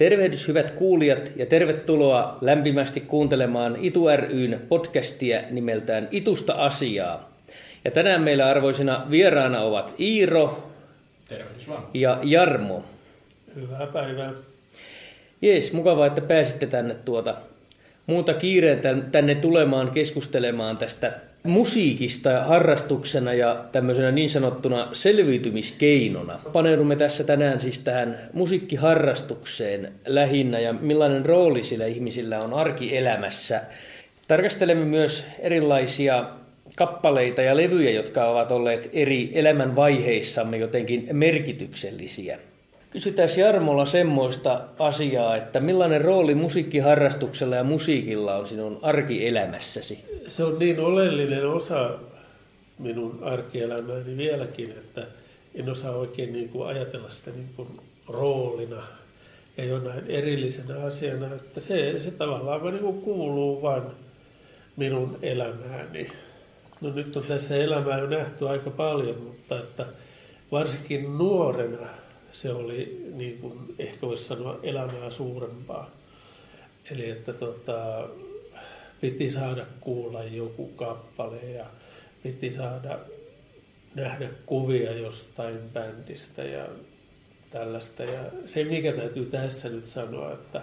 [0.00, 7.30] Tervehdys hyvät kuulijat ja tervetuloa lämpimästi kuuntelemaan Itu ryn podcastia nimeltään Itusta asiaa.
[7.84, 10.70] Ja tänään meillä arvoisina vieraana ovat Iiro
[11.28, 11.82] Tervehdys vaan.
[11.94, 12.84] ja Jarmo.
[13.54, 14.32] Hyvää päivää.
[15.42, 17.36] Jees, mukavaa, että pääsitte tänne tuota
[18.06, 18.80] muuta kiireen
[19.12, 21.12] tänne tulemaan keskustelemaan tästä
[21.42, 26.38] musiikista harrastuksena ja tämmöisenä niin sanottuna selviytymiskeinona.
[26.52, 33.62] Paneudumme tässä tänään siis tähän musiikkiharrastukseen lähinnä ja millainen rooli sillä ihmisillä on arkielämässä.
[34.28, 36.24] Tarkastelemme myös erilaisia
[36.76, 42.38] kappaleita ja levyjä, jotka ovat olleet eri elämän vaiheissamme jotenkin merkityksellisiä.
[42.90, 50.04] Kysytään Jarmolla semmoista asiaa, että millainen rooli musiikkiharrastuksella ja musiikilla on sinun arkielämässäsi?
[50.26, 51.90] Se on niin oleellinen osa
[52.78, 55.06] minun arkielämääni vieläkin, että
[55.54, 57.68] en osaa oikein niin kuin ajatella sitä niin kuin
[58.08, 58.82] roolina
[59.56, 63.82] ja jonain erillisenä asiana, että se, se tavallaan niin kuin kuuluu vain
[64.76, 66.08] minun elämääni.
[66.80, 69.86] No nyt on tässä elämää jo nähty aika paljon, mutta että
[70.52, 71.86] varsinkin nuorena
[72.32, 75.90] se oli niin kuin, ehkä voisi sanoa elämää suurempaa.
[76.90, 78.08] Eli että tota,
[79.00, 81.66] piti saada kuulla joku kappale ja
[82.22, 82.98] piti saada
[83.94, 86.68] nähdä kuvia jostain bändistä ja
[87.50, 88.02] tällaista.
[88.02, 90.62] Ja se, mikä täytyy tässä nyt sanoa, että,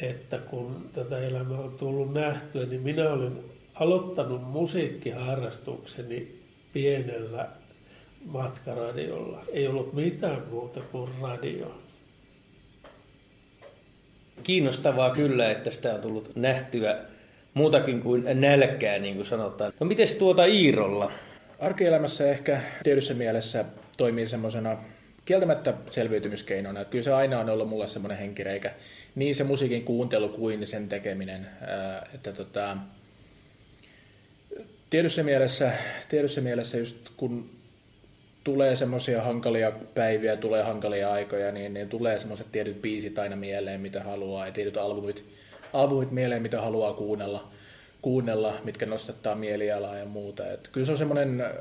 [0.00, 6.40] että kun tätä elämää on tullut nähtyä, niin minä olen aloittanut musiikkiharrastukseni
[6.72, 7.48] pienellä
[8.24, 9.44] matkaradiolla.
[9.52, 11.80] Ei ollut mitään muuta kuin radio.
[14.42, 16.98] Kiinnostavaa kyllä, että sitä on tullut nähtyä
[17.54, 19.72] muutakin kuin nälkää, niin kuin sanotaan.
[19.80, 21.12] No miten tuota Iirolla?
[21.58, 23.64] Arkielämässä ehkä tietyssä mielessä
[23.96, 24.76] toimii semmoisena
[25.24, 26.80] kieltämättä selviytymiskeinona.
[26.80, 28.72] Että kyllä se aina on ollut mulle semmoinen henkireikä.
[29.14, 31.46] Niin se musiikin kuuntelu kuin sen tekeminen.
[32.14, 32.76] Että tota,
[34.90, 35.72] tietyssä mielessä,
[36.08, 37.50] tietyssä mielessä just kun
[38.44, 43.80] tulee semmoisia hankalia päiviä, tulee hankalia aikoja, niin, niin tulee semmoiset tietyt biisit aina mieleen,
[43.80, 45.24] mitä haluaa, ja tietyt albumit,
[45.72, 47.50] albumit mieleen, mitä haluaa kuunnella,
[48.02, 50.52] kuunnella mitkä nostattaa mielialaa ja muuta.
[50.52, 51.52] Et kyllä se on semmoinen äh,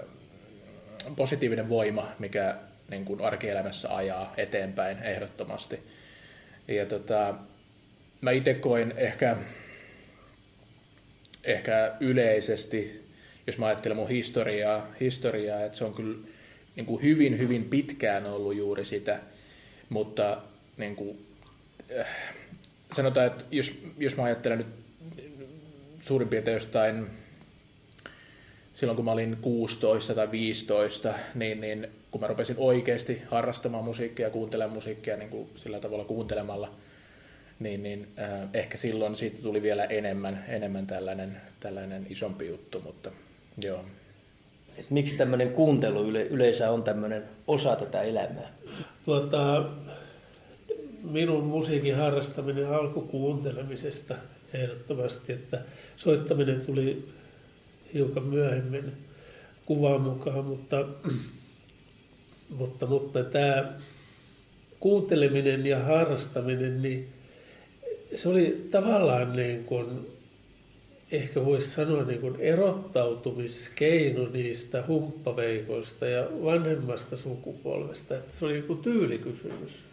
[1.15, 2.55] positiivinen voima, mikä
[2.89, 5.79] niin kuin arkielämässä ajaa eteenpäin ehdottomasti.
[6.67, 7.35] Ja tota,
[8.21, 9.37] mä itse koin ehkä,
[11.43, 13.09] ehkä yleisesti,
[13.47, 16.17] jos mä ajattelen mun historiaa, historiaa että se on kyllä
[16.75, 19.19] niin kuin hyvin, hyvin pitkään ollut juuri sitä,
[19.89, 20.41] mutta
[20.77, 21.25] niin kuin,
[21.99, 22.07] äh,
[22.91, 24.67] sanotaan, että jos, jos mä ajattelen nyt
[25.99, 27.07] suurin piirtein jostain
[28.73, 34.25] silloin kun mä olin 16 tai 15, niin, niin kun mä rupesin oikeasti harrastamaan musiikkia
[34.27, 36.75] ja kuuntelemaan musiikkia niin kuin sillä tavalla kuuntelemalla,
[37.59, 43.11] niin, niin äh, ehkä silloin siitä tuli vielä enemmän, enemmän tällainen, tällainen isompi juttu, mutta
[43.57, 43.85] joo
[44.77, 48.53] että miksi tämmöinen kuuntelu yle, yleensä on tämmöinen osa tätä elämää?
[49.05, 49.69] Tuota,
[51.03, 54.15] minun musiikin harrastaminen alkoi kuuntelemisesta
[54.53, 55.61] ehdottomasti, että
[55.95, 57.07] soittaminen tuli
[57.93, 58.93] hiukan myöhemmin
[59.65, 60.85] kuvan mukaan, mutta,
[62.57, 63.73] mutta, mutta tämä
[64.79, 67.09] kuunteleminen ja harrastaminen, niin
[68.15, 70.07] se oli tavallaan niin kuin
[71.13, 78.15] ehkä voisi sanoa niin kuin erottautumiskeino niistä humppaveikoista ja vanhemmasta sukupolvesta.
[78.15, 79.85] Että se oli niin kuin tyylikysymys.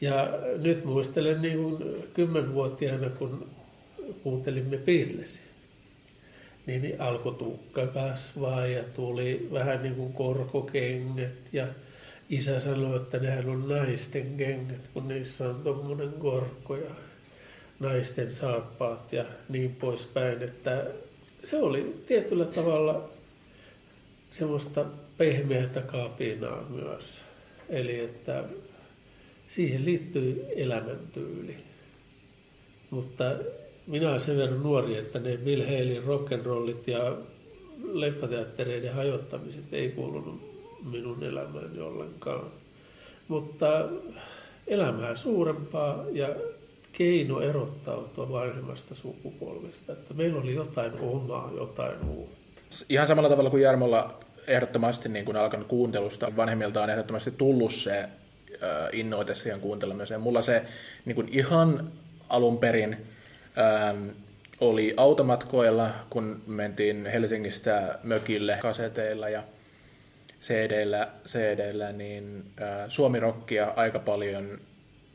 [0.00, 1.84] Ja nyt muistelen niin kuin
[2.14, 3.46] kymmenvuotiaana, kun
[4.22, 5.44] kuuntelimme Beatlesia,
[6.66, 11.66] niin alkoi tukka kasvaa ja tuli vähän niin kuin korkokengät ja
[12.30, 16.90] isä sanoi, että nehän on naisten kengät, kun niissä on tuommoinen korko ja
[17.82, 20.86] naisten saappaat ja niin poispäin, että
[21.44, 23.08] se oli tietyllä tavalla
[24.30, 24.84] semmoista
[25.18, 27.24] pehmeätä kapinaa myös.
[27.68, 28.44] Eli että
[29.46, 31.56] siihen liittyy elämäntyyli.
[32.90, 33.24] Mutta
[33.86, 37.16] minä olen sen verran nuori, että ne Bill Haleyn rock'n'rollit ja
[37.92, 40.52] leffateattereiden hajottamiset ei kuulunut
[40.92, 42.50] minun elämääni ollenkaan.
[43.28, 43.88] Mutta
[44.66, 46.28] elämää suurempaa ja
[46.92, 52.36] keino erottautua vanhemmasta sukupolvesta, että meillä oli jotain omaa, jotain uutta.
[52.88, 58.08] Ihan samalla tavalla kuin Jarmolla ehdottomasti niin kuin alkanut kuuntelusta, vanhemmilta on ehdottomasti tullut se
[58.92, 60.20] innoite siihen kuuntelemiseen.
[60.20, 60.64] Mulla se
[61.04, 61.92] niin kuin ihan
[62.28, 62.96] alun perin
[63.58, 64.08] ähm,
[64.60, 69.42] oli automatkoilla, kun mentiin Helsingistä mökille kaseteilla ja
[70.42, 74.60] CD-llä, CD-llä niin äh, Suomi-rockia aika paljon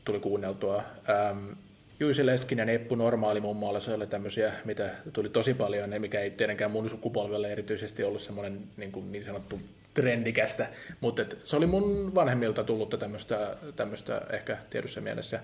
[0.04, 0.82] tuli kuunneltua.
[1.08, 1.52] Ähm,
[2.00, 6.30] Juisi Leskinen, Eppu Normaali muun muassa oli tämmöisiä, mitä tuli tosi paljon, ne mikä ei
[6.30, 9.60] tietenkään mun sukupolvelle erityisesti ollut semmoinen niin, kuin niin sanottu
[9.94, 10.68] trendikästä,
[11.00, 15.40] mutta et, se oli mun vanhemmilta tullutta tämmöistä, tämmöistä ehkä tietyssä mielessä,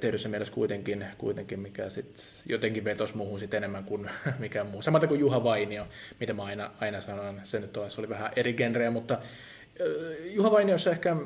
[0.00, 4.82] tietyssä mielessä kuitenkin, kuitenkin mikä sit jotenkin vetosi muuhun sit enemmän kuin mikään muu.
[4.82, 5.86] Samaten kuin Juha Vainio,
[6.20, 9.18] mitä mä aina, aina sanon, se nyt oli vähän eri genreä, mutta
[10.24, 11.16] Juha Vainiossa ehkä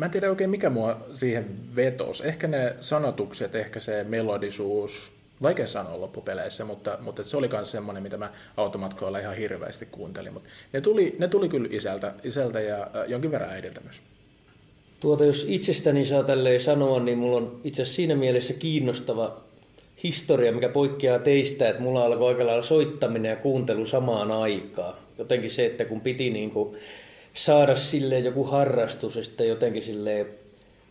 [0.00, 2.20] Mä en tiedä oikein mikä mua siihen vetos.
[2.20, 5.12] Ehkä ne sanotukset, ehkä se melodisuus,
[5.42, 10.32] vaikea sanoa loppupeleissä, mutta, mutta se oli myös semmoinen, mitä mä automatkoilla ihan hirveästi kuuntelin.
[10.32, 14.02] Mutta ne tuli, ne tuli kyllä isältä, isältä ja äh, jonkin verran äidiltä myös.
[15.00, 19.40] Tuota, jos itsestäni saa tälleen sanoa, niin mulla on itse asiassa siinä mielessä kiinnostava
[20.02, 24.94] historia, mikä poikkeaa teistä, että mulla alkoi aika lailla soittaminen ja kuuntelu samaan aikaan.
[25.18, 26.76] Jotenkin se, että kun piti niin kuin
[27.34, 30.26] saada sille joku harrastus, ja sitten jotenkin sille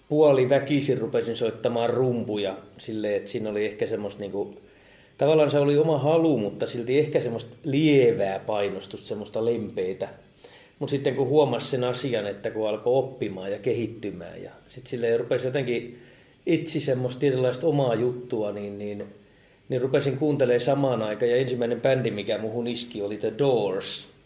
[0.09, 4.53] puoli väkisin rupesin soittamaan rumpuja silleen, että siinä oli ehkä semmoista niinku,
[5.17, 10.09] tavallaan se oli oma halu, mutta silti ehkä semmoista lievää painostusta, semmoista lempeitä.
[10.79, 15.17] Mutta sitten kun huomasi sen asian, että kun alkoi oppimaan ja kehittymään ja sitten sille
[15.17, 15.99] rupesi jotenkin
[16.45, 19.05] itse semmoista tietynlaista omaa juttua, niin, niin,
[19.69, 21.29] niin rupesin kuuntelemaan samaan aikaan.
[21.29, 24.07] Ja ensimmäinen bändi, mikä muhun iski, oli The Doors–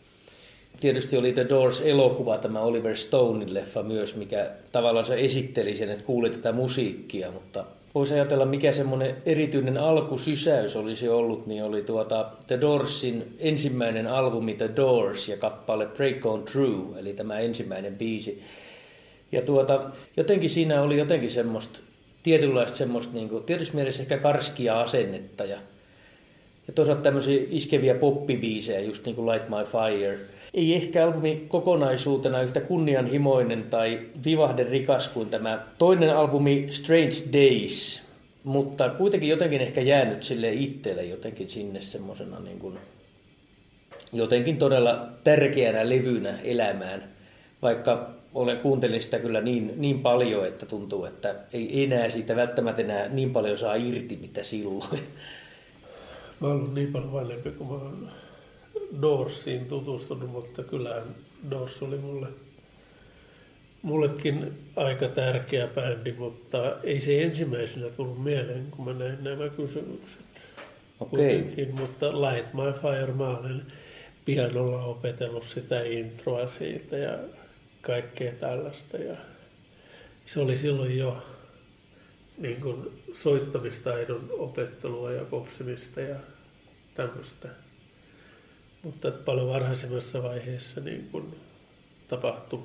[0.83, 6.03] tietysti oli The Doors-elokuva, tämä Oliver Stonein leffa myös, mikä tavallaan se esitteli sen, että
[6.03, 7.65] kuuli tätä musiikkia, mutta
[7.95, 14.53] voisi ajatella, mikä semmoinen erityinen alkusysäys olisi ollut, niin oli tuota The Doorsin ensimmäinen albumi
[14.53, 18.41] The Doors ja kappale Break On True, eli tämä ensimmäinen biisi.
[19.31, 21.79] Ja tuota, jotenkin siinä oli jotenkin semmoista,
[22.24, 25.57] tietynlaista semmoista, niin kuin, tietysti mielessä ehkä karskia asennetta ja,
[26.68, 30.19] ja toisaalta tämmöisiä iskeviä poppibiisejä, just niin kuin Light My Fire–
[30.53, 34.00] ei ehkä albumi kokonaisuutena yhtä kunnianhimoinen tai
[34.69, 38.03] rikas kuin tämä toinen albumi Strange Days,
[38.44, 42.77] mutta kuitenkin jotenkin ehkä jäänyt sille itselle jotenkin sinne semmoisena niin kuin,
[44.13, 47.03] jotenkin todella tärkeänä levynä elämään,
[47.61, 52.81] vaikka olen kuuntelin sitä kyllä niin, niin paljon, että tuntuu, että ei enää siitä välttämättä
[52.81, 55.00] enää niin paljon saa irti, mitä silloin.
[56.39, 58.11] Mä oon niin paljon vanhempi kuin mä oon
[59.01, 61.15] Doorsiin tutustunut, mutta kyllähän
[61.51, 62.27] Doors oli mulle,
[63.81, 70.43] mullekin aika tärkeä bändi, mutta ei se ensimmäisenä tullut mieleen, kun mä näin nämä kysymykset.
[70.99, 71.39] Okei.
[71.41, 71.71] Okay.
[71.71, 73.65] mutta Light My Fire, mä olen
[74.25, 77.19] pianolla opetellut sitä introa siitä ja
[77.81, 78.97] kaikkea tällaista.
[78.97, 79.15] Ja
[80.25, 81.23] se oli silloin jo
[82.37, 86.15] niin kuin soittamistaidon opettelua ja kopsimista ja
[86.95, 87.49] tämmöistä.
[88.83, 91.35] Mutta paljon varhaisemmassa vaiheessa niin kuin
[92.07, 92.59] tapahtui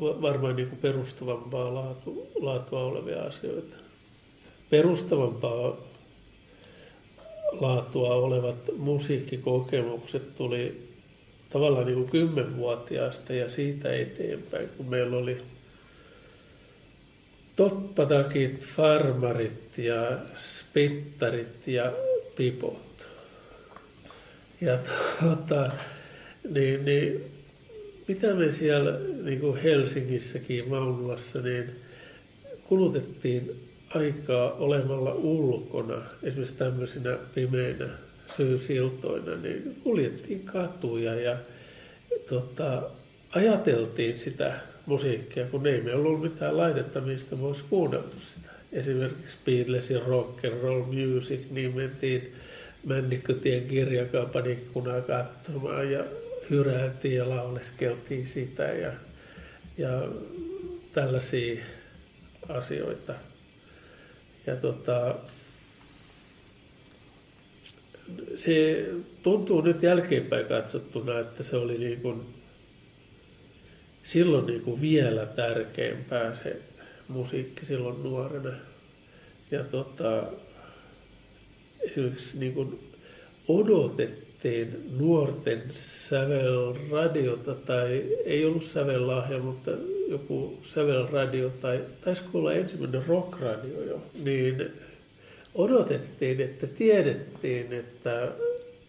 [0.00, 3.76] varmaan niin kuin perustavampaa laatu, laatua olevia asioita.
[4.70, 5.76] Perustavampaa
[7.52, 10.88] laatua olevat musiikkikokemukset tuli
[11.50, 15.42] tavallaan niin kuin kymmenvuotiaasta ja siitä eteenpäin, kun meillä oli
[17.56, 21.92] toppatakit, farmarit ja spittarit ja
[22.36, 22.87] pipot.
[24.60, 24.78] Ja
[25.20, 25.70] tuota,
[26.50, 27.24] niin, niin,
[28.08, 31.70] mitä me siellä niin kuin Helsingissäkin Maunulassa, niin
[32.64, 37.88] kulutettiin aikaa olemalla ulkona, esimerkiksi tämmöisinä pimeinä
[38.36, 41.36] syysiltoina, niin kuljettiin katuja ja
[42.28, 42.82] tota,
[43.30, 48.50] ajateltiin sitä musiikkia, kun ei me ollut mitään laitetta, mistä me olisi kuunneltu sitä.
[48.72, 52.34] Esimerkiksi Beatlesin rock and roll music, niin mentiin
[52.88, 56.04] Männikkötien kirjakaupan ikkunaa katsomaan ja
[56.50, 58.92] hyräiltiin ja lauleskeltiin sitä ja,
[59.78, 60.08] ja
[60.92, 61.64] tällaisia
[62.48, 63.14] asioita.
[64.46, 65.14] Ja tota,
[68.36, 68.86] se
[69.22, 72.20] tuntuu nyt jälkeenpäin katsottuna, että se oli niin kuin
[74.02, 76.62] silloin niin kuin vielä tärkeämpää se
[77.08, 78.50] musiikki silloin nuorena.
[79.50, 80.22] Ja tota,
[81.80, 82.78] esimerkiksi niin kuin
[83.48, 89.70] odotettiin nuorten sävelradiota tai ei ollut sävellahja, mutta
[90.08, 94.72] joku sävelradio tai taisiko olla ensimmäinen rockradio jo, niin
[95.54, 98.32] odotettiin, että tiedettiin, että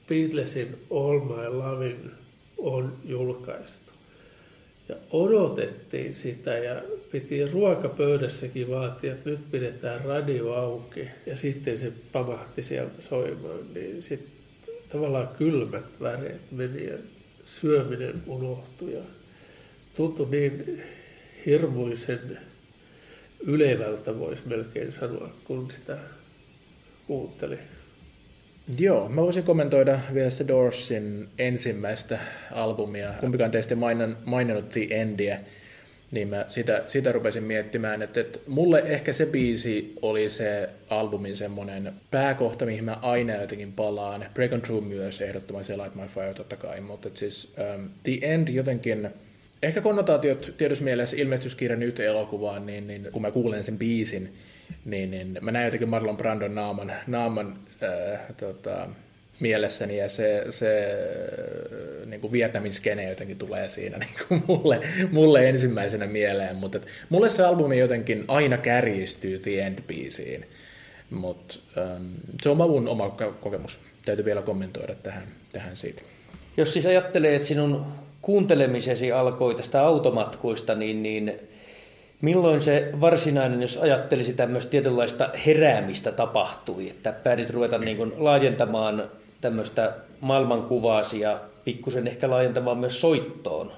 [0.08, 2.12] Beatlesin All My Lovin
[2.58, 3.99] on julkaistu.
[4.90, 6.82] Ja odotettiin sitä ja
[7.12, 11.08] piti ruokapöydässäkin vaatia, että nyt pidetään radio auki.
[11.26, 14.32] Ja sitten se pamahti sieltä soimaan, niin sitten
[14.90, 16.98] tavallaan kylmät väreet meni ja
[17.46, 18.94] syöminen unohtui.
[18.94, 19.02] Ja
[19.96, 20.84] tuntui niin
[21.46, 22.40] hirmuisen
[23.40, 25.98] ylevältä voisi melkein sanoa, kun sitä
[27.08, 27.60] kuunteli.
[28.78, 32.20] Joo, mä voisin kommentoida vielä The Doorsin ensimmäistä
[32.52, 33.14] albumia.
[33.20, 35.38] Kumpikaan teistä mainan, maininnut The Endia,
[36.12, 41.38] niin mä sitä, sitä rupesin miettimään, että, että mulle ehkä se biisi oli se albumin
[41.38, 44.26] semmoinen pääkohta, mihin mä aina jotenkin palaan.
[44.34, 48.48] Break on True myös ehdottomasti Light My Fire totta kai, mutta siis um, The End
[48.48, 49.10] jotenkin
[49.64, 54.34] Ehkä konnotaatiot tietyssä mielessä ilmestyskirja nyt elokuvaan, niin, niin kun mä kuulen sen biisin,
[54.86, 58.88] niin, niin mä näen jotenkin Marlon Brandon naaman, naaman äh, tota,
[59.40, 60.86] mielessäni ja se, se
[62.02, 64.80] äh, niin kuin Vietnamin skene jotenkin tulee siinä niin kuin mulle,
[65.12, 70.46] mulle ensimmäisenä mieleen, mutta et, mulle se albumi jotenkin aina kärjistyy The End-biisiin,
[71.10, 72.06] mutta ähm,
[72.42, 73.80] se on mun oma kokemus.
[74.06, 76.02] Täytyy vielä kommentoida tähän, tähän siitä.
[76.58, 77.86] Jos siis ajattelee, että sinun
[78.22, 81.40] kuuntelemisesi alkoi tästä automatkuista, niin, niin
[82.22, 89.12] milloin se varsinainen, jos ajattelisi tämmöistä tietynlaista heräämistä tapahtui, että päädit ruveta niin kuin laajentamaan
[89.42, 93.72] tämmöistä maailmankuvaasi ja pikkusen ehkä laajentamaan myös soittoon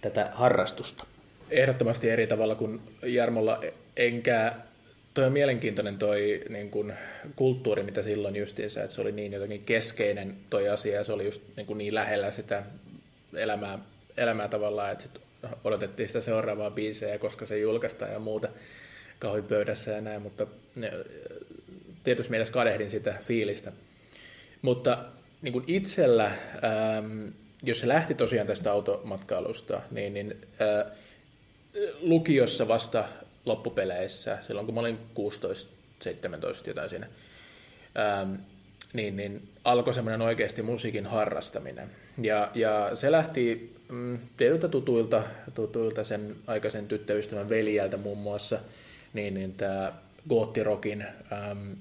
[0.00, 1.06] tätä harrastusta?
[1.50, 3.60] Ehdottomasti eri tavalla kuin Jarmolla,
[3.96, 4.54] enkä
[5.14, 6.92] Toi on mielenkiintoinen toi niin kun,
[7.36, 11.24] kulttuuri, mitä silloin justiinsa, että se oli niin jotenkin keskeinen toi asia ja se oli
[11.24, 12.62] just niin, kuin niin lähellä sitä
[13.36, 13.78] elämää,
[14.16, 15.22] elämää tavallaan, että sit
[15.64, 18.48] odotettiin sitä seuraavaa biisejä, koska se julkaistaan ja muuta
[19.18, 20.46] kahvipöydässä ja näin, mutta
[22.04, 23.72] tietysti mielessä kadehdin sitä fiilistä.
[24.62, 25.04] Mutta
[25.42, 27.28] niin kuin itsellä, ähm,
[27.62, 30.92] jos se lähti tosiaan tästä automatkailusta, niin, niin äh,
[32.00, 33.04] lukiossa vasta
[33.44, 34.98] loppupeleissä, silloin kun mä olin
[36.64, 37.08] 16-17 jotain siinä,
[37.98, 38.34] ähm,
[38.94, 41.90] niin, niin alkoi semmoinen oikeasti musiikin harrastaminen.
[42.22, 45.22] Ja, ja se lähti mm, tietyiltä tutuilta,
[45.54, 48.58] tutuilta sen aikaisen tyttöystävän veljältä muun muassa,
[49.12, 49.92] niin, niin tämä
[50.28, 51.76] goottirokin äm,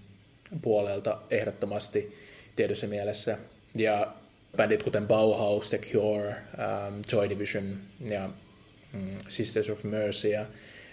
[0.61, 2.17] puolelta ehdottomasti
[2.55, 3.37] tietyssä mielessä.
[3.75, 4.13] Ja
[4.57, 8.29] bändit kuten Bauhaus, The Cure, ähm, Joy Division ja
[8.93, 10.45] mm, Sisters of Mercy ja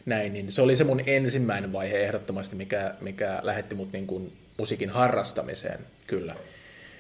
[0.07, 4.33] näin, niin se oli se mun ensimmäinen vaihe ehdottomasti, mikä, mikä lähetti mut niin kuin
[4.61, 6.35] musiikin harrastamiseen, kyllä.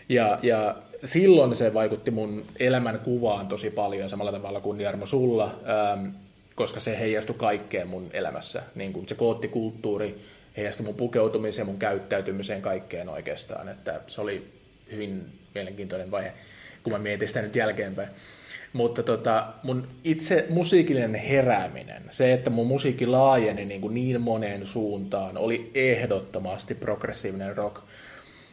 [0.08, 5.44] Ja, ja silloin se vaikutti mun elämän kuvaan tosi paljon samalla tavalla kuin Jarmo sulla,
[5.44, 6.06] ähm,
[6.54, 8.62] koska se heijastui kaikkeen mun elämässä.
[8.74, 10.20] Niin kuin se koottikulttuuri
[10.56, 13.68] heijastui mun pukeutumiseen, mun käyttäytymiseen, kaikkeen oikeastaan.
[13.68, 14.52] Että se oli
[14.92, 16.32] hyvin mielenkiintoinen vaihe,
[16.82, 18.08] kun mä mietin sitä nyt jälkeenpäin.
[18.72, 24.66] Mutta tota, mun itse musiikillinen herääminen, se, että mun musiikki laajeni niin, kuin niin moneen
[24.66, 27.82] suuntaan, oli ehdottomasti progressiivinen rock.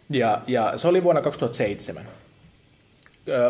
[0.09, 2.05] Ja, ja se oli vuonna 2007.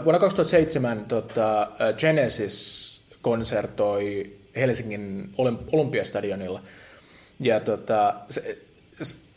[0.03, 2.88] Vuonna 2007 tota, Genesis
[3.21, 5.29] konsertoi Helsingin
[5.71, 6.62] Olympiastadionilla.
[7.39, 8.57] Ja tota, se,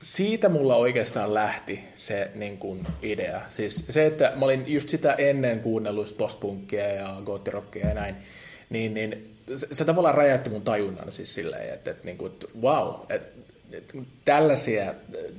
[0.01, 3.41] siitä mulla oikeastaan lähti se niin kuin, idea.
[3.51, 8.17] Siis se, että mä olin just sitä ennen kuunnellut postpunkkia ja goottirockia ja näin,
[8.71, 12.95] niin, niin se, se tavallaan räjäytti mun tajunnan siis silleen, että, että, niin kuin, wow,
[13.09, 13.41] että,
[13.73, 14.95] että tällaisia,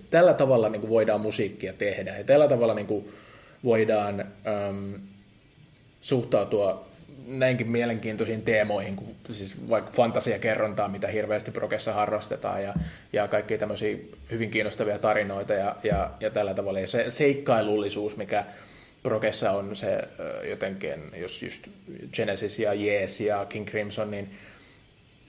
[0.09, 3.11] tällä tavalla niin kuin voidaan musiikkia tehdä ja tällä tavalla niin kuin
[3.63, 4.99] voidaan äm,
[6.01, 6.90] suhtautua
[7.25, 12.73] näinkin mielenkiintoisiin teemoihin, kuin siis vaikka fantasiakerrontaa, mitä hirveästi prokessa harrastetaan, ja,
[13.13, 13.97] ja kaikki tämmöisiä
[14.31, 16.79] hyvin kiinnostavia tarinoita ja, ja, ja tällä tavalla.
[16.79, 18.45] Ja se seikkailullisuus, mikä
[19.03, 20.01] prokessa on se
[20.49, 21.67] jotenkin, jos just
[22.13, 24.31] Genesis ja Yes ja King Crimson, niin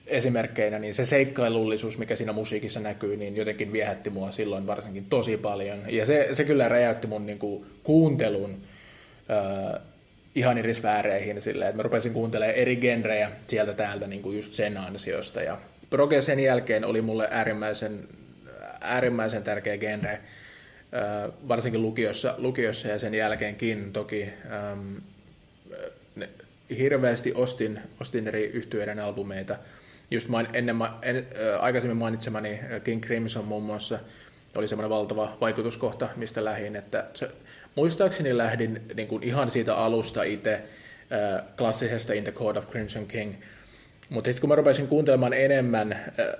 [0.07, 5.37] esimerkkeinä, niin se seikkailullisuus, mikä siinä musiikissa näkyy, niin jotenkin viehätti mua silloin varsinkin tosi
[5.37, 5.79] paljon.
[5.87, 8.61] Ja se, se kyllä räjäytti mun niin kuin, kuuntelun
[10.35, 14.53] ihan eri sfääreihin silleen, että mä rupesin kuuntelemaan eri genrejä sieltä täältä niin kuin just
[14.53, 15.41] sen ansiosta.
[15.41, 15.57] Ja
[15.89, 18.07] proge sen jälkeen oli mulle äärimmäisen,
[18.81, 20.19] äärimmäisen tärkeä genre,
[21.47, 24.29] varsinkin lukiossa, lukiossa ja sen jälkeenkin toki.
[24.51, 24.95] Ähm,
[26.15, 26.29] ne,
[26.77, 29.55] hirveästi ostin, ostin eri yhtyeiden albumeita.
[30.11, 31.27] Just main, ennen, en,
[31.59, 33.99] aikaisemmin mainitsemani King Crimson muun muassa
[34.55, 37.29] oli semmoinen valtava vaikutuskohta, mistä lähdin, että se,
[37.75, 43.05] Muistaakseni lähdin niin kuin ihan siitä alusta itse äh, klassisesta In the Court of Crimson
[43.05, 43.33] King.
[44.09, 45.99] Mutta sitten kun mä rupesin kuuntelemaan enemmän, äh,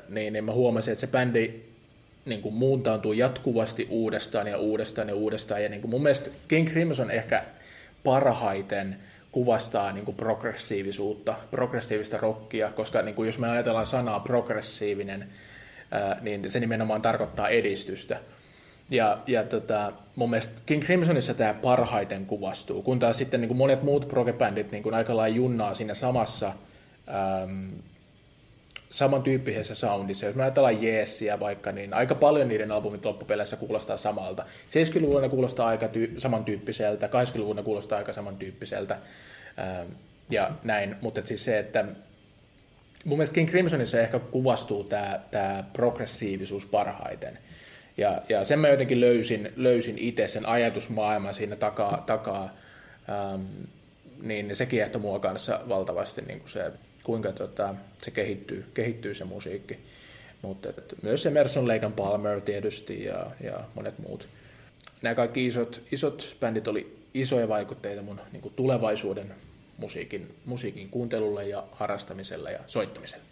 [0.09, 1.53] niin, niin mä huomasin, että se bändi
[2.25, 5.63] niin kuin muuntaantuu jatkuvasti uudestaan ja uudestaan ja uudestaan.
[5.63, 7.43] Ja niin kuin mun mielestä King Crimson ehkä
[8.03, 8.95] parhaiten
[9.31, 15.29] kuvastaa niin kuin progressiivisuutta, progressiivista rockia, koska niin kuin jos me ajatellaan sanaa progressiivinen,
[16.21, 18.19] niin se nimenomaan tarkoittaa edistystä.
[18.89, 23.57] Ja, ja tota, mun mielestä King Crimsonissa tämä parhaiten kuvastuu, kun taas sitten niin kuin
[23.57, 26.53] monet muut progebändit niin kuin aika lailla junnaa siinä samassa
[27.43, 27.71] äm,
[28.89, 30.25] samantyyppisessä soundissa.
[30.25, 34.45] Jos mä ajatellaan Jeesiä vaikka, niin aika paljon niiden albumit loppupeleissä kuulostaa samalta.
[34.67, 38.97] 70-luvulla ne kuulostaa aika ty- samantyyppiseltä, 80-luvulla ne kuulostaa aika samantyyppiseltä
[39.59, 39.91] ähm,
[40.29, 40.95] ja näin.
[41.01, 41.85] Mutta siis se, että
[43.03, 47.39] mun mielestä King Crimsonissa ehkä kuvastuu tämä, tämä progressiivisuus parhaiten.
[47.97, 52.55] Ja, ja sen mä jotenkin löysin, löysin itse sen ajatusmaailman siinä takaa, takaa
[53.09, 53.41] ähm,
[54.21, 56.71] niin se kiehtoi mua kanssa valtavasti niin kuin se,
[57.03, 59.79] kuinka tota, se kehittyy, kehittyy se musiikki.
[60.41, 60.69] Mutta
[61.01, 64.27] myös Emerson, Lake Palmer tietysti ja, ja monet muut.
[65.01, 69.33] Nämä kaikki isot, isot bändit oli isoja vaikutteita mun niin kuin tulevaisuuden
[69.77, 73.23] musiikin, musiikin kuuntelulle ja harrastamiselle ja soittamiselle.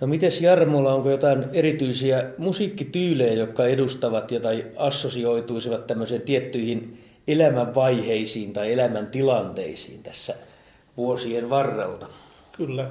[0.00, 8.52] No mites Jarmolla, onko jotain erityisiä musiikkityylejä, jotka edustavat ja tai assosioituisivat tämmöiseen tiettyihin elämänvaiheisiin
[8.52, 10.34] tai elämäntilanteisiin tässä
[10.96, 12.06] vuosien varrelta?
[12.52, 12.90] Kyllä.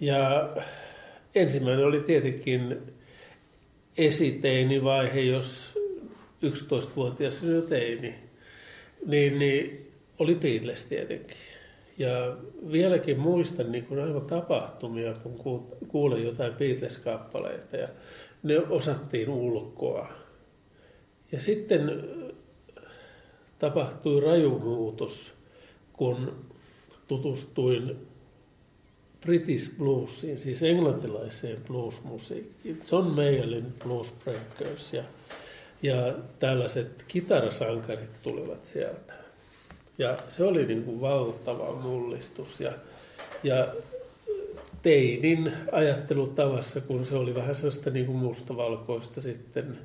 [0.00, 0.50] Ja
[1.34, 2.78] ensimmäinen oli tietenkin
[3.98, 5.72] esiteinivaihe, jos
[6.44, 8.14] 11-vuotias jo teini,
[9.06, 11.36] niin, niin oli Beatles tietenkin.
[11.98, 12.36] Ja
[12.72, 17.88] vieläkin muistan niin kuin aivan tapahtumia, kun kuulen jotain Beatles-kappaleita ja
[18.42, 20.12] ne osattiin ulkoa.
[21.32, 22.08] Ja sitten
[23.58, 25.32] tapahtui raju muutos,
[25.92, 26.44] kun
[27.08, 27.96] tutustuin
[29.20, 32.82] British bluesiin, siis englantilaiseen bluesmusiikkiin.
[32.92, 35.04] John Mayallin Blues Breakers ja,
[35.82, 39.19] ja tällaiset kitarasankarit tulivat sieltä.
[39.98, 42.60] Ja se oli niin kuin valtava mullistus.
[42.60, 42.72] Ja,
[43.42, 43.74] ja
[44.82, 49.78] teinin ajattelutavassa, kun se oli vähän sellaista niin kuin mustavalkoista sitten,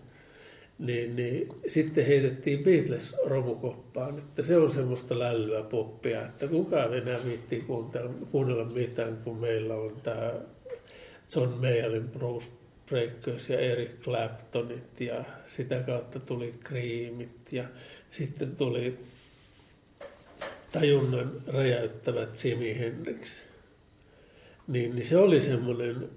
[0.79, 7.19] niin, niin sitten heitettiin Beatles romukoppaan, että se on semmoista lällyä poppia, että kukaan enää
[7.25, 10.33] viittii kuunnella, kuunnella mitään, kun meillä on tämä
[11.35, 12.47] John Mayallin Bruce
[12.89, 17.63] Breakers ja Eric Claptonit ja sitä kautta tuli Creamit ja
[18.11, 18.99] sitten tuli
[20.79, 23.41] tajunnan räjäyttävät Jimi Hendrix.
[24.67, 26.09] Niin, niin se oli semmoinen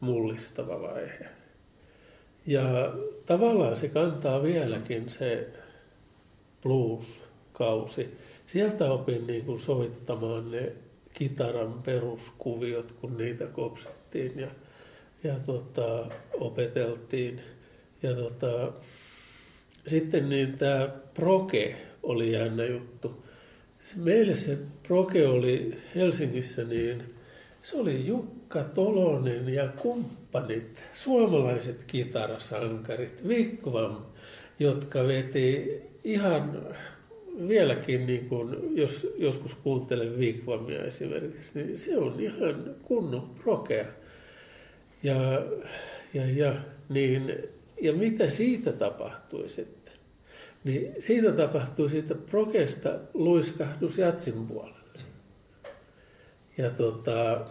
[0.00, 1.26] mullistava vaihe.
[2.46, 2.94] Ja
[3.26, 5.48] tavallaan se kantaa vieläkin se
[6.62, 8.18] blues-kausi.
[8.46, 10.72] Sieltä opin niin kuin soittamaan ne
[11.12, 14.48] kitaran peruskuviot, kun niitä kopsittiin ja,
[15.24, 17.40] ja tota, opeteltiin.
[18.02, 18.72] Ja tota,
[19.86, 23.24] sitten niin tämä proke oli jännä juttu.
[23.96, 27.02] Meille se proke oli Helsingissä niin,
[27.62, 33.96] se oli Jukka Tolonen ja kumppanit, suomalaiset kitarasankarit, Vikvam,
[34.58, 36.66] jotka veti ihan
[37.48, 43.86] vieläkin, niin kuin, jos joskus kuuntelen Vikvamia esimerkiksi, niin se on ihan kunnon prokea.
[45.02, 45.42] Ja,
[46.14, 46.54] ja, ja,
[46.88, 47.34] niin,
[47.80, 49.81] ja mitä siitä tapahtui sitten?
[50.64, 55.00] Niin siitä tapahtui siitä prokesta luiskahdus jatsin puolelle.
[56.58, 57.46] Ja tota,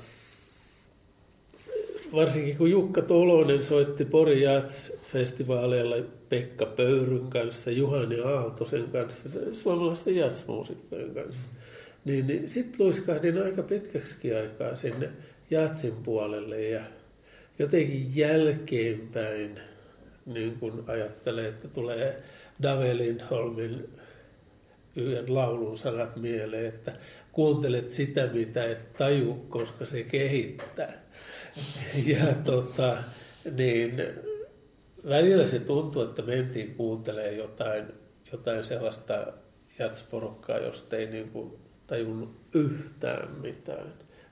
[2.14, 11.14] varsinkin kun Jukka Tolonen soitti Pori Jats-festivaaleilla Pekka Pöyryn kanssa, Juhani Aaltosen kanssa, suomalaisten jatsmuusikkojen
[11.14, 11.52] kanssa,
[12.06, 15.10] niin, niin sitten luiskahdin aika pitkäksi aikaa sinne
[15.50, 16.82] jatsin puolelle ja
[17.60, 19.60] jotenkin jälkeenpäin
[20.26, 22.24] niin kun ajattelee, että tulee
[22.62, 23.90] Dave Lindholmin
[24.96, 26.94] yhden laulun sanat mieleen, että
[27.32, 31.02] kuuntelet sitä, mitä et taju, koska se kehittää.
[32.06, 32.98] Ja tota,
[33.58, 34.02] niin
[35.10, 37.86] välillä se tuntuu, että mentiin kuuntelemaan jotain,
[38.32, 39.34] jotain sellaista
[39.80, 41.54] jatsporukkaa, josta ei niin kuin
[41.88, 43.86] tajunnut yhtään mitään.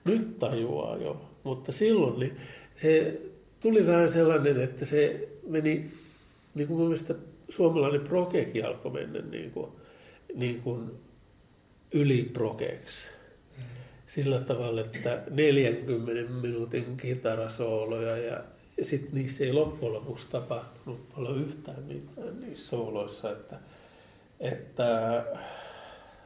[0.06, 2.38] Nyt tajuaa jo, mutta silloin niin
[2.76, 3.22] se
[3.60, 5.92] tuli vähän sellainen, että se meni,
[6.56, 7.16] niin kuin mun mielestä
[7.50, 9.72] suomalainen prokekin alkoi mennä niin kuin,
[10.36, 10.92] niin kuin
[11.92, 13.08] yliprokeksi.
[13.58, 13.64] Mm.
[14.08, 18.44] Sillä tavalla, että 40 minuutin kitarasooloja ja
[18.82, 23.60] sitten niissä ei loppujen lopuksi tapahtunut paljon yhtään mitään niissä sooloissa, että,
[24.40, 25.24] että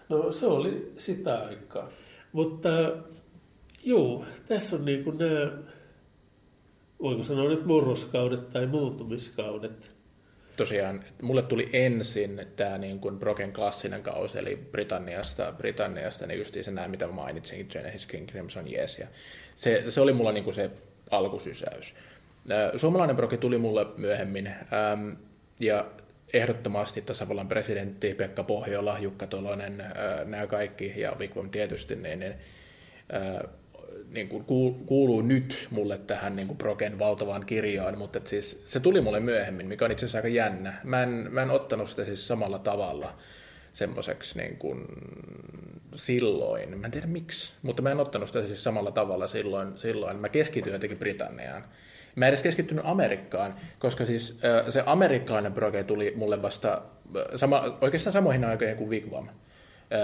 [0.10, 1.90] no se oli sitä aikaa.
[2.32, 2.70] Mutta
[3.84, 5.52] joo, tässä on niin kuin nämä,
[7.02, 9.92] voiko sanoa nyt murroskaudet tai muuttumiskaudet–
[10.58, 16.66] tosiaan, mulle tuli ensin tämä niin kuin Broken klassinen kausi, eli Britanniasta, Britanniasta niin justiin
[16.66, 19.08] se näin, mitä mainitsin, Genesis King Crimson Yes, ja
[19.56, 20.72] se, se oli mulla niin kuin se
[21.12, 21.94] alkusysäys.
[22.76, 24.56] Suomalainen Broke tuli mulle myöhemmin,
[25.60, 25.86] ja
[26.34, 29.86] ehdottomasti tasavallan presidentti Pekka Pohjola, Jukka Tolonen,
[30.26, 32.34] nämä kaikki, ja Vikvam tietysti, niin, niin
[34.10, 34.44] niin kuin
[34.86, 39.20] kuuluu nyt mulle tähän niin kuin Progen valtavaan kirjaan, mutta et siis se tuli mulle
[39.20, 40.74] myöhemmin, mikä on itse asiassa aika jännä.
[40.84, 43.18] Mä en, mä en ottanut sitä siis samalla tavalla
[43.74, 44.86] semmoiseksi niin kuin
[45.96, 46.78] silloin.
[46.78, 49.78] Mä en tiedä miksi, mutta mä en ottanut sitä siis samalla tavalla silloin.
[49.78, 50.18] silloin.
[50.18, 51.66] Mä keskityin jotenkin Britanniaan.
[52.16, 56.82] Mä en edes keskittynyt Amerikkaan, koska siis se amerikkalainen proge tuli mulle vasta
[57.36, 59.28] sama, oikeastaan samoihin aikoihin kuin Wigwam.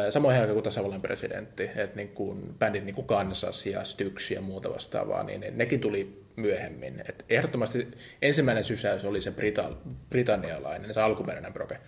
[0.10, 4.42] Samoin aikaan kuin tasavallan presidentti, että niin kuin bändit niin kuin Kansas ja Styx ja
[4.42, 7.04] muuta vastaavaa, niin nekin tuli myöhemmin.
[7.10, 7.88] Et ehdottomasti
[8.22, 9.76] ensimmäinen sysäys oli se brita-
[10.10, 11.80] britannialainen, se alkuperäinen proge.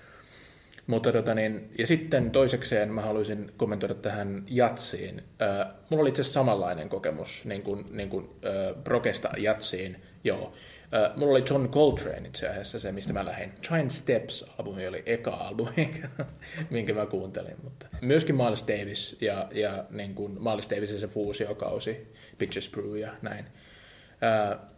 [0.92, 5.24] Mutta tota niin, ja sitten toisekseen mä haluaisin kommentoida tähän jatsiin.
[5.42, 10.44] Äh, mulla oli itse asiassa samanlainen kokemus niin kuin, niin kuin äh, progesta jatsiin, joo.
[10.44, 13.52] Uh, mulla oli John Coltrane itse asiassa se, mistä mä lähdin.
[13.68, 15.92] Giant Steps-albumi oli eka albumi,
[16.70, 17.56] minkä mä kuuntelin.
[17.64, 23.12] Mutta myöskin Miles Davis ja, ja niin kuin Miles Davisin se fuusiokausi, Pictures Brew ja
[23.22, 23.46] näin.
[23.46, 24.72] Uh,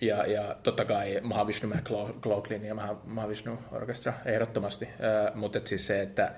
[0.00, 4.84] ja, ja totta kai Mahavishnu McLaughlin ja Mahavishnu Orchestra ehdottomasti.
[4.84, 6.34] Uh, mutta siis se, että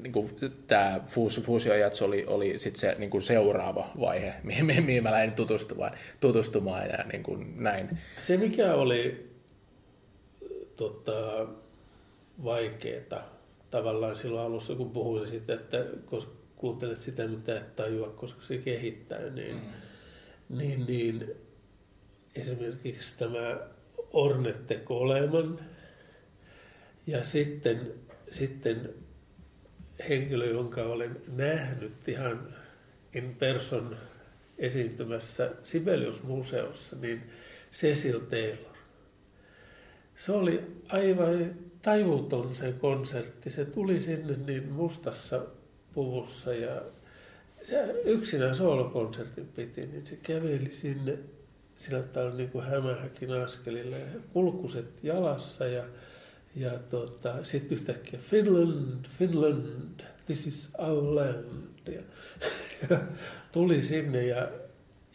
[0.00, 0.30] niin kuin,
[0.66, 1.00] tämä
[1.40, 6.86] fuusiojats oli, oli sit se niin kuin seuraava vaihe, mihin, mihin mä lähdin tutustumaan, tutustumaan
[6.86, 7.98] ja niin kuin näin.
[8.18, 9.30] Se mikä oli
[10.76, 11.46] tota,
[12.44, 13.22] vaikeeta
[13.70, 16.22] tavallaan silloin alussa, kun puhuin siitä, että kun
[16.56, 20.58] kuuntelet sitä, mitä et tajua, koska se kehittää, niin, mm.
[20.58, 21.36] niin, niin
[22.40, 23.58] esimerkiksi tämä
[24.12, 25.60] Ornette Coleman
[27.06, 27.92] ja sitten,
[28.30, 28.90] sitten
[30.08, 32.54] henkilö, jonka olen nähnyt ihan
[33.14, 33.96] in person
[34.58, 37.22] esiintymässä Sibelius-museossa, niin
[37.72, 38.76] Cecil Taylor.
[40.16, 43.50] Se oli aivan tajuton se konsertti.
[43.50, 45.46] Se tuli sinne niin mustassa
[45.92, 46.82] puvussa ja
[47.62, 51.18] se yksinään soolokonsertin piti, niin se käveli sinne
[51.76, 55.84] sillä tavalla niin kuin hämähäkin askelilla ja kulkuset jalassa ja
[56.56, 61.70] ja tota, sitten yhtäkkiä Finland, Finland, this is our land.
[61.86, 62.02] Ja,
[62.90, 63.00] ja
[63.52, 64.48] tuli sinne ja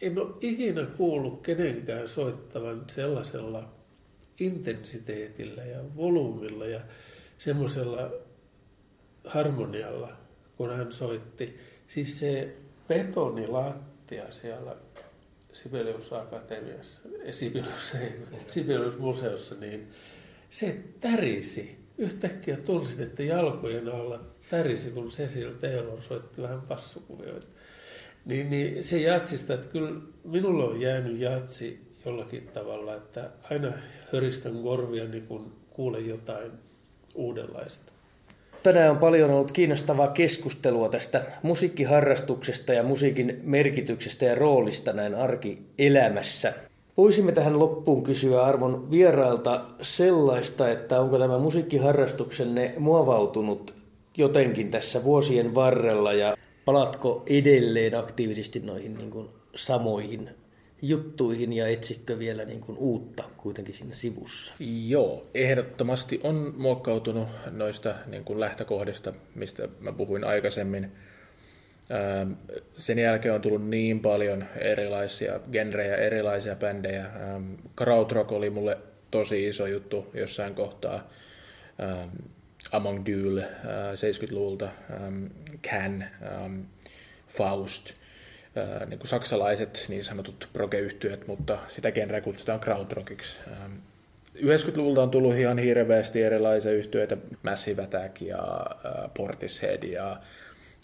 [0.00, 3.72] en ole ikinä kuullut kenenkään soittavan sellaisella
[4.40, 6.80] intensiteetillä ja volyymilla ja
[7.38, 8.10] semmoisella
[9.24, 10.16] harmonialla,
[10.56, 11.58] kun hän soitti.
[11.88, 12.56] Siis se
[12.88, 14.76] betonilattia siellä
[15.52, 17.96] Sibelius Akatemiassa, Sibelius,
[18.48, 19.88] Sibelius museossa, niin
[20.50, 21.82] se tärisi.
[21.98, 27.46] Yhtäkkiä tunsin, että jalkojen alla tärisi, kun Cecil Taylor soitti vähän passukuvioita.
[28.24, 33.72] Niin, niin se jatsista, että kyllä minulla on jäänyt jatsi jollakin tavalla, että aina
[34.12, 36.52] höristän korvia, niin kun kuulen jotain
[37.14, 37.92] uudenlaista.
[38.62, 46.52] Tänään on paljon ollut kiinnostavaa keskustelua tästä musiikkiharrastuksesta ja musiikin merkityksestä ja roolista näin arkielämässä.
[46.96, 53.74] Voisimme tähän loppuun kysyä arvon vierailta sellaista, että onko tämä musiikkiharrastuksenne muovautunut
[54.16, 60.30] jotenkin tässä vuosien varrella ja palatko edelleen aktiivisesti noihin niin kuin samoihin
[60.82, 64.54] juttuihin ja etsikö vielä niin kuin uutta kuitenkin siinä sivussa?
[64.86, 70.92] Joo, ehdottomasti on muokkautunut noista niin kuin lähtökohdista, mistä mä puhuin aikaisemmin.
[71.92, 72.32] Ähm,
[72.78, 77.04] sen jälkeen on tullut niin paljon erilaisia genrejä, erilaisia bändejä.
[77.04, 78.78] Ähm, krautrock oli mulle
[79.10, 81.10] tosi iso juttu jossain kohtaa.
[81.82, 82.08] Ähm,
[82.72, 83.42] Among Duel
[83.94, 84.68] 70-luvulta,
[85.62, 86.04] Can,
[87.28, 87.94] Faust,
[88.56, 93.38] äh, niin kuin saksalaiset niin sanotut proge-yhtyöt, mutta sitä genreä kutsutaan krautrockiksi.
[94.38, 100.20] 90-luvulta on tullut ihan hirveästi erilaisia yhtiöitä, Massive Attack ja äh, Portishead ja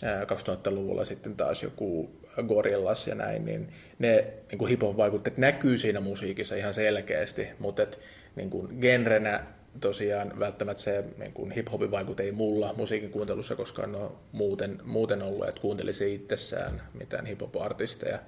[0.03, 2.11] 2000-luvulla sitten taas joku
[2.49, 7.83] Gorillas ja näin, niin ne niin kuin hip vaikutteet näkyy siinä musiikissa ihan selkeästi, mutta
[7.83, 7.99] et,
[8.37, 9.45] niin kuin genrenä
[9.81, 15.23] tosiaan välttämättä se niin kuin hip-hopin vaikute ei mulla musiikin kuuntelussa koskaan ole muuten, muuten
[15.23, 18.19] ollut, että kuuntelisi itsessään mitään hip-hop-artisteja.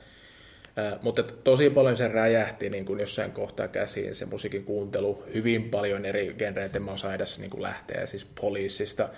[1.02, 6.04] Mutta tosi paljon se räjähti niin kuin jossain kohtaa käsiin se musiikin kuuntelu, hyvin paljon
[6.04, 9.08] eri genreitä mä osaan edes niin kuin lähteä, siis poliisista.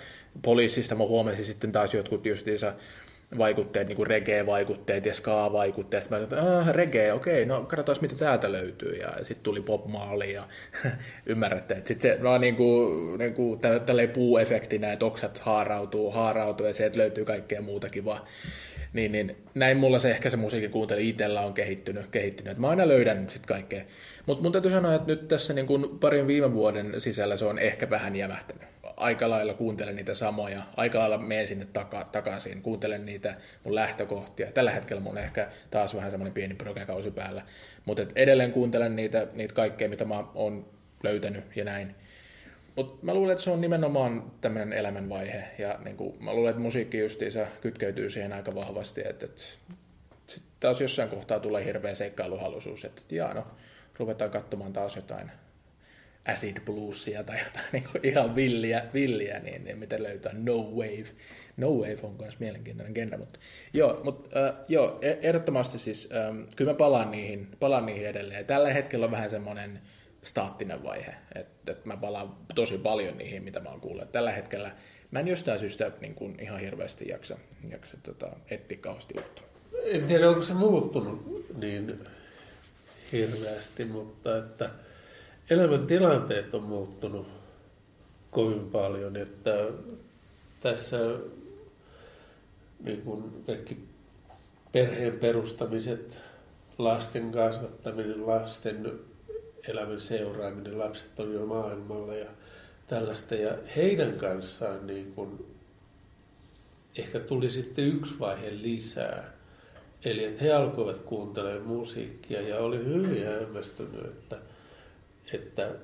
[0.41, 2.73] Poliisista mä huomasin sitten taas jotkut justiinsa
[3.37, 6.09] vaikutteet, niin kuin reggae-vaikutteet ja ska-vaikutteet.
[6.09, 8.95] Mä että reggae, okei, no katsotaan mitä täältä löytyy.
[8.95, 10.47] Ja sitten tuli Pop Marley ja
[11.25, 16.67] ymmärrätte, että sitten se vaan niin kuin, niin kuin tälleen puuefektinä, että oksat haarautuu, haarautuu
[16.67, 18.21] ja sieltä löytyy kaikkea muutakin vaan
[18.93, 22.57] niin, niin näin mulla se ehkä se musiikin kuuntelu itsellä on kehittynyt, kehittynyt.
[22.57, 23.81] Mä aina löydän sitten kaikkea.
[24.25, 27.59] Mutta mun täytyy sanoa, että nyt tässä niin kun parin viime vuoden sisällä se on
[27.59, 28.72] ehkä vähän jämähtänyt.
[29.03, 34.51] Aika lailla kuuntelen niitä samoja, aika lailla menen sinne taka, takaisin, kuuntelen niitä mun lähtökohtia.
[34.51, 37.41] Tällä hetkellä mun ehkä taas vähän semmoinen pieni progekausi päällä,
[37.85, 40.65] mutta edelleen kuuntelen niitä, niitä kaikkea, mitä mä oon
[41.03, 41.95] löytänyt ja näin.
[42.75, 46.61] Mutta mä luulen, että se on nimenomaan tämmöinen elämänvaihe, ja niin kuin, mä luulen, että
[46.61, 49.41] musiikki justiinsa kytkeytyy siihen aika vahvasti, että, että
[50.27, 53.47] sitten taas jossain kohtaa tulee hirveä seikkailuhaluisuus, että jaa, no,
[53.99, 55.31] ruvetaan katsomaan taas jotain
[56.25, 61.07] acid bluesia tai jotain niin kuin ihan villiä, villiä niin, niin miten löytää No Wave.
[61.57, 63.39] No Wave on myös mielenkiintoinen genre, mutta
[63.73, 68.45] joo, mutta, äh, joo e- ehdottomasti siis, ähm, kyllä mä palaan niihin, palaan niihin edelleen.
[68.45, 69.81] Tällä hetkellä on vähän semmoinen
[70.21, 74.11] staattinen vaihe, että, että mä palaan tosi paljon niihin, mitä mä oon kuullut.
[74.11, 74.71] Tällä hetkellä
[75.11, 77.37] mä en jostain syystä niin kuin ihan hirveästi jaksa,
[77.69, 79.41] jaksa tota, etsiä kauheasti uutta.
[79.85, 81.99] En tiedä, onko se muuttunut niin
[83.11, 84.69] hirveästi, mutta että
[85.49, 87.27] elämän tilanteet on muuttunut
[88.31, 89.67] kovin paljon, että
[90.59, 90.97] tässä
[92.83, 93.77] niin kuin kaikki
[94.71, 96.21] perheen perustamiset,
[96.77, 98.99] lasten kasvattaminen, lasten
[99.67, 102.29] elämän seuraaminen, lapset on jo maailmalla ja
[102.87, 103.35] tällaista.
[103.35, 105.45] Ja heidän kanssaan niin kuin
[106.97, 109.33] ehkä tuli sitten yksi vaihe lisää.
[110.05, 114.37] Eli että he alkoivat kuuntelemaan musiikkia ja olin hyvin hämmästynyt, että–
[115.33, 115.75] että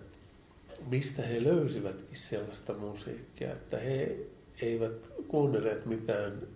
[0.88, 4.18] mistä he löysivätkin sellaista musiikkia, että he
[4.62, 6.48] eivät kuunnelleet mitään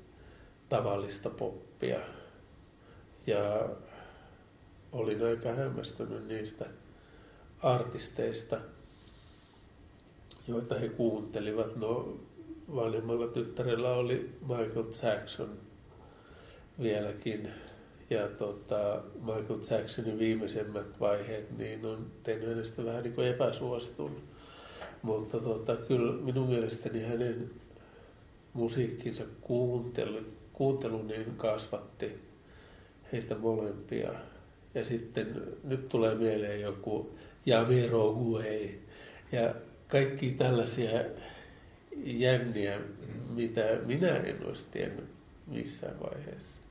[0.69, 1.99] tavallista poppia.
[3.27, 3.69] Ja
[4.91, 6.65] olin aika hämmästynyt niistä
[7.59, 8.57] artisteista,
[10.47, 11.75] joita he kuuntelivat.
[11.75, 12.17] No,
[12.75, 15.57] vanhemmalla tyttärellä oli Michael Jackson
[16.81, 17.49] vieläkin
[18.13, 24.23] ja tota, Michael Jacksonin viimeisemmät vaiheet niin on tehnyt hänestä vähän niin kuin epäsuositun.
[25.01, 27.51] Mutta tota, kyllä minun mielestäni hänen
[28.53, 30.19] musiikkinsa kuuntelu,
[30.53, 32.11] kuuntelu niin kasvatti
[33.11, 34.13] heitä molempia.
[34.73, 37.15] Ja sitten nyt tulee mieleen joku
[37.47, 38.81] Yamiro Guei
[39.31, 39.55] ja
[39.87, 41.03] kaikki tällaisia
[42.03, 42.79] jänniä,
[43.35, 45.05] mitä minä en olisi tiennyt
[45.47, 46.62] missään vaiheessa.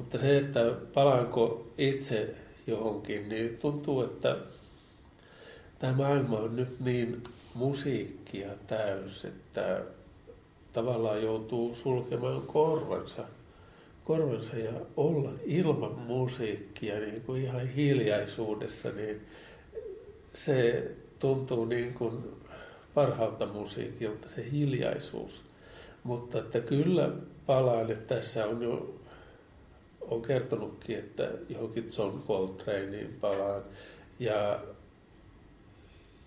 [0.00, 0.60] Mutta se, että
[0.94, 2.34] palaanko itse
[2.66, 4.36] johonkin, niin tuntuu, että
[5.78, 7.22] tämä maailma on nyt niin
[7.54, 9.80] musiikkia täys, että
[10.72, 13.22] tavallaan joutuu sulkemaan korvansa,
[14.04, 19.20] korvansa ja olla ilman musiikkia niin kuin ihan hiljaisuudessa, niin
[20.34, 22.18] se tuntuu niin kuin
[22.94, 25.42] parhaalta musiikilta se hiljaisuus.
[26.04, 27.10] Mutta että kyllä
[27.46, 28.99] palaan, että tässä on jo
[30.00, 33.62] on kertonutkin, että johonkin John Coltranein palaan
[34.18, 34.60] ja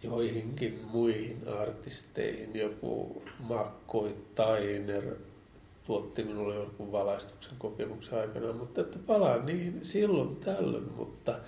[0.03, 2.55] joihinkin muihin artisteihin.
[2.55, 5.03] Joku McCoy Tainer
[5.85, 11.39] tuotti minulle joku valaistuksen kokemuksen aikana, mutta että palaan niihin silloin tällöin, mutta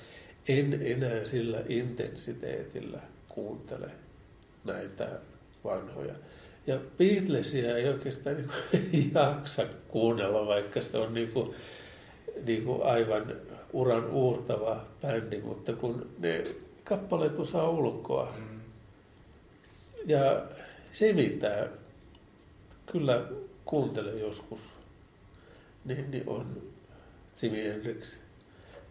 [0.48, 3.90] en enää sillä intensiteetillä kuuntele
[4.64, 5.10] näitä
[5.64, 6.14] vanhoja.
[6.68, 8.36] Ja Beatlesia ei oikeastaan
[8.92, 11.54] niin jaksa kuunnella, vaikka se on niin kuin
[12.46, 13.36] niin kuin aivan
[13.74, 16.44] uran uurtava bändi, mutta kun ne
[16.84, 18.34] kappaleet osaa ulkoa.
[18.38, 18.60] Mm.
[20.06, 20.42] Ja
[20.92, 21.70] se, mitä
[22.86, 23.24] kyllä
[23.66, 24.60] kuuntelen joskus,
[25.86, 26.62] niin, niin on
[27.42, 28.08] Jimi Hendrix.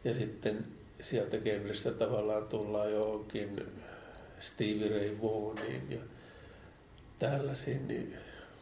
[0.05, 0.65] Ja sitten
[1.01, 3.67] sieltä genrestä tavallaan tullaan johonkin
[4.41, 6.01] Stevie Ray Vaughaniin ja
[7.19, 8.15] tällaisiin, niin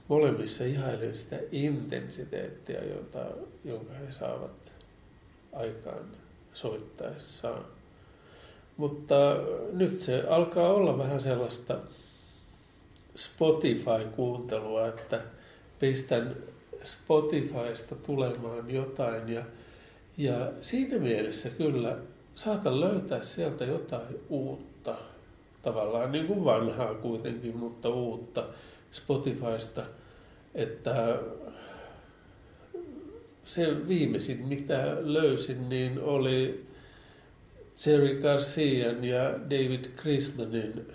[0.09, 3.27] molemmissa ihailen sitä intensiteettiä, jota,
[3.65, 4.72] jonka he saavat
[5.53, 6.05] aikaan
[6.55, 7.65] soittaessaan.
[8.77, 9.15] Mutta
[9.73, 11.79] nyt se alkaa olla vähän sellaista
[13.17, 15.21] Spotify-kuuntelua, että
[15.79, 16.37] pistän
[16.83, 19.43] Spotifysta tulemaan jotain ja,
[20.17, 21.97] ja siinä mielessä kyllä
[22.35, 24.95] saatan löytää sieltä jotain uutta.
[25.63, 28.45] Tavallaan niin kuin vanhaa kuitenkin, mutta uutta
[28.93, 29.83] Spotifysta,
[30.55, 31.19] että
[33.55, 36.67] se viimeisin, mitä löysin, niin oli
[37.87, 40.87] Jerry Garcian ja David Chrismanin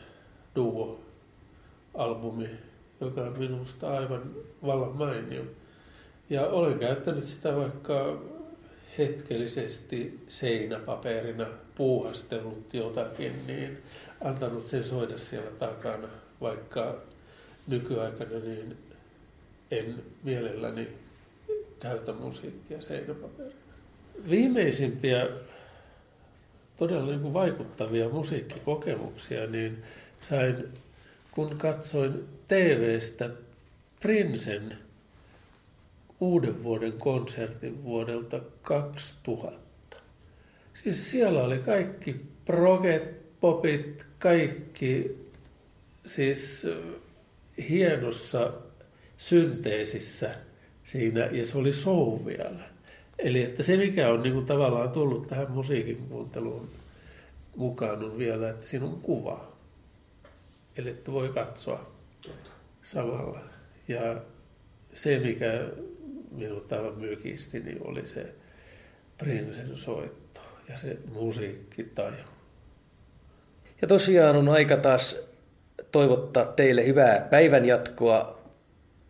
[0.56, 2.50] duo-albumi,
[3.02, 4.22] joka on minusta aivan
[4.66, 5.44] vallan mainio.
[6.30, 8.22] Ja olen käyttänyt sitä vaikka
[8.98, 13.78] hetkellisesti seinäpaperina puuhastellut jotakin, niin
[14.22, 16.08] antanut sen soida siellä takana,
[16.42, 16.96] vaikka
[17.68, 18.78] nykyaikana niin
[19.72, 20.88] en mielelläni
[21.80, 23.56] käytä musiikkia seinäpaperina.
[24.30, 25.28] Viimeisimpiä
[26.78, 29.84] todella niin vaikuttavia musiikkikokemuksia, niin
[30.20, 30.68] sain
[31.32, 33.30] kun katsoin TVstä
[34.00, 34.78] Prinsen
[36.20, 39.58] uuden vuoden konsertin vuodelta 2000.
[40.74, 45.18] Siis siellä oli kaikki proget, popit, kaikki
[46.06, 46.68] siis
[47.70, 48.54] hienossa
[49.18, 50.36] synteesissä
[50.88, 52.64] siinä, ja se oli show vielä.
[53.20, 56.70] Eli että se, mikä on niin kuin tavallaan tullut tähän musiikin kuunteluun
[57.56, 59.52] mukaan, on vielä, että siinä on kuva.
[60.78, 61.92] Eli että voi katsoa
[62.84, 63.40] samalla.
[63.88, 64.22] Ja
[64.94, 65.66] se, mikä
[66.32, 68.36] minut aivan mykisti, niin oli se
[69.18, 72.24] Prinsen soitto ja se musiikkitaju.
[73.82, 75.20] Ja tosiaan on aika taas
[75.92, 78.37] toivottaa teille hyvää päivänjatkoa,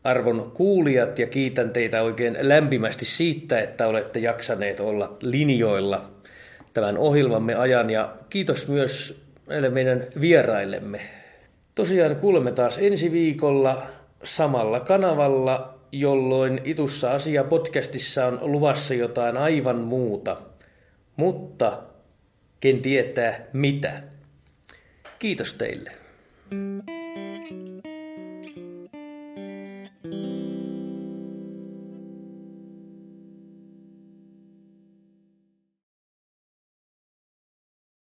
[0.07, 6.11] arvon kuulijat, ja kiitän teitä oikein lämpimästi siitä, että olette jaksaneet olla linjoilla
[6.73, 11.01] tämän ohjelmamme ajan, ja kiitos myös näille meidän vieraillemme.
[11.75, 13.87] Tosiaan kuulemme taas ensi viikolla
[14.23, 20.37] samalla kanavalla, jolloin Itussa asia podcastissa on luvassa jotain aivan muuta.
[21.15, 21.83] Mutta
[22.59, 24.03] ken tietää mitä.
[25.19, 25.91] Kiitos teille.
[26.49, 26.96] Thank you.